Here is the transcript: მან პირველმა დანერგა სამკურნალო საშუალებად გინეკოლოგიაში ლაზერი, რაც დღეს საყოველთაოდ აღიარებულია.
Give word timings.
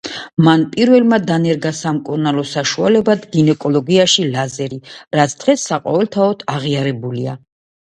მან 0.45 0.61
პირველმა 0.69 1.19
დანერგა 1.31 1.71
სამკურნალო 1.79 2.45
საშუალებად 2.53 3.29
გინეკოლოგიაში 3.37 4.27
ლაზერი, 4.33 4.81
რაც 5.21 5.39
დღეს 5.47 5.69
საყოველთაოდ 5.71 6.45
აღიარებულია. 6.59 7.39